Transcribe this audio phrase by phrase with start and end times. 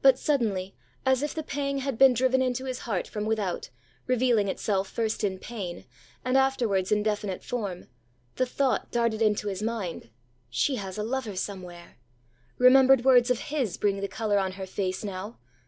[0.00, 3.68] But, suddenly, as if the pang had been driven into his heart from without,
[4.06, 5.86] revealing itself first in pain,
[6.24, 7.88] and afterwards in definite form,
[8.36, 10.10] the thought darted into his mind,
[10.52, 11.96] ãShe has a lover somewhere.
[12.58, 15.40] Remembered words of his bring the colour on her face now.